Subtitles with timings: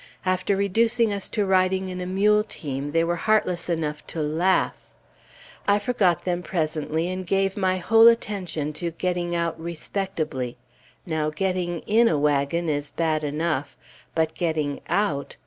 [0.25, 4.95] After reducing us to riding in a mule team, they were heartless enough to laugh!
[5.67, 10.57] I forgot them presently, and gave my whole attention to getting out respectably.
[11.05, 13.77] Now getting in a wagon is bad enough;
[14.15, 15.35] but getting out